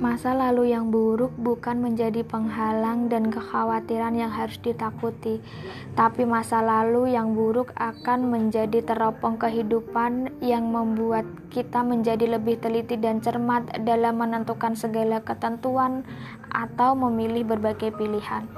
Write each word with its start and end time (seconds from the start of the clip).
Masa 0.00 0.32
lalu 0.32 0.72
yang 0.72 0.88
buruk 0.88 1.36
bukan 1.36 1.76
menjadi 1.76 2.24
penghalang 2.24 3.12
dan 3.12 3.28
kekhawatiran 3.28 4.16
yang 4.16 4.32
harus 4.32 4.56
ditakuti, 4.56 5.44
tapi 5.92 6.24
masa 6.24 6.64
lalu 6.64 7.12
yang 7.12 7.36
buruk 7.36 7.76
akan 7.76 8.32
menjadi 8.32 8.80
teropong 8.80 9.36
kehidupan 9.36 10.40
yang 10.40 10.72
membuat 10.72 11.28
kita 11.52 11.84
menjadi 11.84 12.40
lebih 12.40 12.56
teliti 12.64 12.96
dan 12.96 13.20
cermat 13.20 13.84
dalam 13.84 14.24
menentukan 14.24 14.72
segala 14.72 15.20
ketentuan 15.20 16.00
atau 16.48 16.96
memilih 16.96 17.44
berbagai 17.44 17.92
pilihan. 17.92 18.48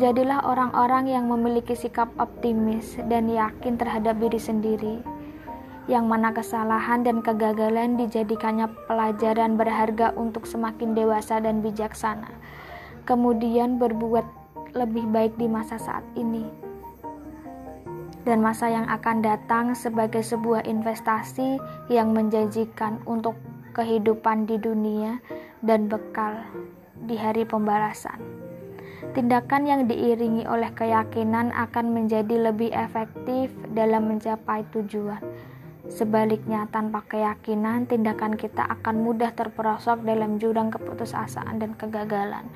Jadilah 0.00 0.40
orang-orang 0.48 1.04
yang 1.04 1.28
memiliki 1.28 1.76
sikap 1.76 2.08
optimis 2.16 2.96
dan 3.12 3.28
yakin 3.28 3.76
terhadap 3.76 4.16
diri 4.16 4.40
sendiri 4.40 5.04
yang 5.90 6.06
mana 6.06 6.30
kesalahan 6.30 7.02
dan 7.02 7.22
kegagalan 7.22 7.98
dijadikannya 7.98 8.70
pelajaran 8.86 9.58
berharga 9.58 10.14
untuk 10.14 10.46
semakin 10.46 10.94
dewasa 10.94 11.42
dan 11.42 11.58
bijaksana, 11.58 12.30
kemudian 13.08 13.82
berbuat 13.82 14.24
lebih 14.72 15.04
baik 15.10 15.34
di 15.36 15.50
masa 15.50 15.76
saat 15.76 16.06
ini 16.14 16.72
dan 18.22 18.38
masa 18.38 18.70
yang 18.70 18.86
akan 18.86 19.18
datang 19.22 19.74
sebagai 19.74 20.22
sebuah 20.22 20.62
investasi 20.62 21.58
yang 21.90 22.14
menjanjikan 22.14 23.02
untuk 23.02 23.34
kehidupan 23.74 24.46
di 24.46 24.62
dunia 24.62 25.18
dan 25.64 25.90
bekal 25.90 26.38
di 27.08 27.18
hari 27.18 27.42
pembalasan. 27.42 28.18
Tindakan 29.12 29.66
yang 29.66 29.82
diiringi 29.90 30.46
oleh 30.46 30.70
keyakinan 30.72 31.50
akan 31.52 31.90
menjadi 31.90 32.48
lebih 32.48 32.70
efektif 32.70 33.50
dalam 33.74 34.08
mencapai 34.08 34.62
tujuan 34.70 35.20
Sebaliknya, 35.90 36.70
tanpa 36.70 37.02
keyakinan, 37.10 37.90
tindakan 37.90 38.38
kita 38.38 38.62
akan 38.62 39.02
mudah 39.02 39.34
terperosok 39.34 40.06
dalam 40.06 40.38
jurang 40.38 40.70
keputusasaan 40.70 41.58
dan 41.58 41.74
kegagalan. 41.74 42.46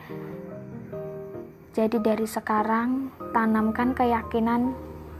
Jadi 1.74 1.98
dari 1.98 2.24
sekarang, 2.24 3.10
tanamkan 3.34 3.98
keyakinan 3.98 4.72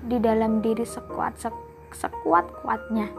di 0.06 0.22
dalam 0.22 0.62
diri 0.62 0.86
sekuat 0.86 1.36
sekuat-kuatnya. 1.91 3.11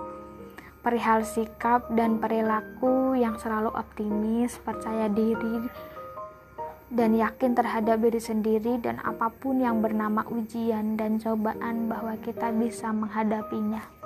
Perihal 0.80 1.28
sikap 1.28 1.92
dan 1.92 2.24
perilaku 2.24 3.12
yang 3.20 3.36
selalu 3.36 3.76
optimis, 3.76 4.56
percaya 4.64 5.12
diri, 5.12 5.68
dan 6.88 7.12
yakin 7.12 7.52
terhadap 7.52 8.00
diri 8.00 8.24
sendiri 8.24 8.80
dan 8.80 9.04
apa 9.04 9.28
pun 9.28 9.60
yang 9.60 9.84
bernama 9.84 10.24
ujian 10.32 10.96
dan 10.96 11.20
cobaan 11.20 11.92
bahwa 11.92 12.16
kita 12.24 12.56
bisa 12.56 12.96
menghadapinya. 12.96 13.97